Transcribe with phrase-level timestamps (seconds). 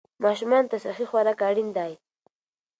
[0.23, 1.91] ماشومان ته صحي خوراک اړین دی.